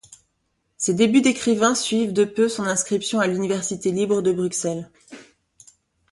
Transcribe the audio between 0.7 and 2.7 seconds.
Ses débuts d'écrivain suivent de peu son